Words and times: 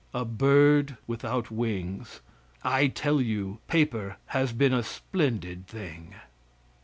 A 0.15 0.25
bird 0.25 0.97
without 1.05 1.51
wings. 1.51 2.21
I 2.63 2.87
tell 2.87 3.21
you 3.21 3.59
paper 3.67 4.17
has 4.29 4.51
been 4.51 4.73
a 4.73 4.81
splendid 4.81 5.67
thing. 5.67 6.15